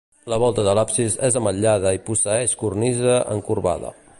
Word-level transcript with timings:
La 0.31 0.37
volta 0.43 0.63
de 0.67 0.71
l'absis 0.77 1.17
és 1.27 1.37
ametllada 1.41 1.91
i 1.97 2.01
posseeix 2.09 2.57
cornisa 2.63 3.19
encorbada. 3.39 3.95